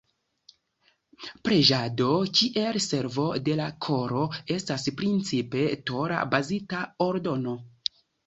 [1.47, 2.07] Preĝado
[2.37, 4.23] —kiel "servo de la koro"—
[4.57, 7.57] estas principe Tora-bazita ordono.